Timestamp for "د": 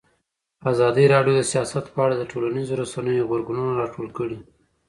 1.37-1.41, 2.17-2.23